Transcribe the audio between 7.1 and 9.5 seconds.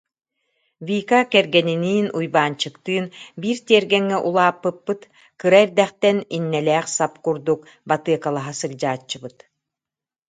курдук батыаккалаһа сылдьааччыбыт